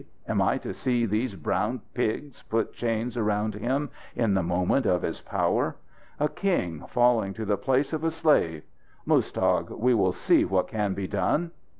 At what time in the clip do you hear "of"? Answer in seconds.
4.87-5.03, 7.93-8.03